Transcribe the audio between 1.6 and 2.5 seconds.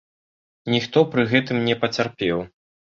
не пацярпеў.